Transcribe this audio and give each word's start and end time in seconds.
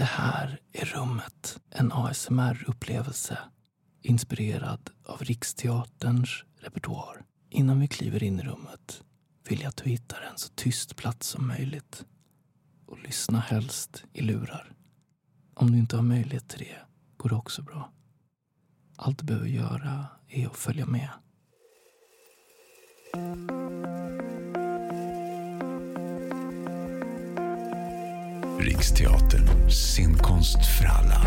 Det 0.00 0.06
här 0.06 0.60
är 0.72 0.84
rummet. 0.84 1.60
En 1.70 1.92
ASMR-upplevelse 1.92 3.38
inspirerad 4.02 4.90
av 5.04 5.18
Riksteaterns 5.18 6.44
repertoar. 6.60 7.24
Innan 7.50 7.80
vi 7.80 7.88
kliver 7.88 8.22
in 8.22 8.40
i 8.40 8.42
rummet 8.42 9.02
vill 9.48 9.60
jag 9.60 9.68
att 9.68 9.76
du 9.76 9.90
hittar 9.90 10.20
en 10.20 10.38
så 10.38 10.48
tyst 10.54 10.96
plats 10.96 11.26
som 11.26 11.48
möjligt 11.48 12.04
och 12.86 13.02
lyssna 13.02 13.40
helst 13.40 14.04
i 14.12 14.20
lurar. 14.20 14.72
Om 15.54 15.72
du 15.72 15.78
inte 15.78 15.96
har 15.96 16.02
möjlighet 16.02 16.48
till 16.48 16.58
det 16.58 16.78
går 17.16 17.28
det 17.28 17.36
också 17.36 17.62
bra. 17.62 17.92
Allt 18.96 19.18
du 19.18 19.24
behöver 19.24 19.48
göra 19.48 20.06
är 20.28 20.46
att 20.46 20.56
följa 20.56 20.86
med. 20.86 21.10
Riksteatern. 28.60 29.70
Scenkonst 29.70 30.66
för 30.66 30.84
alla. 30.84 31.24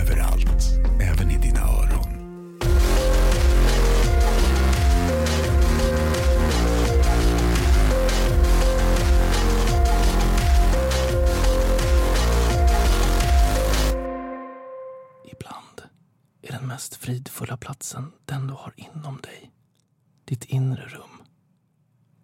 Överallt. 0.00 0.64
Även 1.00 1.30
i 1.30 1.38
dina 1.38 1.60
öron. 1.60 2.14
Ibland 15.24 15.82
är 16.42 16.52
den 16.52 16.66
mest 16.66 16.94
fridfulla 16.96 17.56
platsen 17.56 18.12
den 18.24 18.46
du 18.46 18.52
har 18.52 18.72
inom 18.76 19.20
dig. 19.22 19.50
Ditt 20.24 20.44
inre 20.44 20.88
rum. 20.88 21.22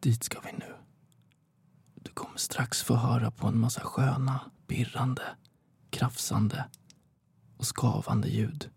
Dit 0.01 0.25
ska 0.25 0.41
vi 0.41 0.53
nu. 0.53 0.74
Strax 2.37 2.83
få 2.83 2.95
höra 2.95 3.31
på 3.31 3.47
en 3.47 3.61
massa 3.61 3.81
sköna, 3.81 4.51
birrande, 4.67 5.37
krafsande 5.91 6.69
och 7.57 7.77
skavande 7.77 8.29
ljud. 8.29 8.71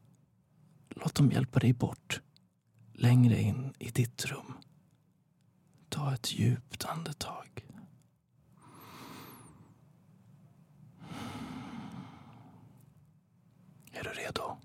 Låt 0.89 1.15
dem 1.15 1.31
hjälpa 1.31 1.59
dig 1.59 1.73
bort, 1.73 2.21
längre 2.93 3.41
in 3.41 3.73
i 3.79 3.89
ditt 3.89 4.25
rum. 4.25 4.53
Ta 5.89 6.13
ett 6.13 6.33
djupt 6.39 6.85
andetag. 6.85 7.65
Är 13.91 14.03
du 14.03 14.09
redo? 14.09 14.57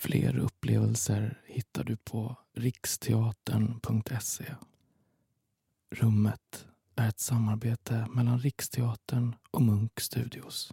Fler 0.00 0.38
upplevelser 0.38 1.42
hittar 1.46 1.84
du 1.84 1.96
på 1.96 2.36
riksteatern.se. 2.54 4.44
Rummet 5.90 6.66
är 6.96 7.08
ett 7.08 7.20
samarbete 7.20 8.06
mellan 8.10 8.38
Riksteatern 8.38 9.36
och 9.50 9.62
Munk 9.62 10.00
Studios. 10.00 10.72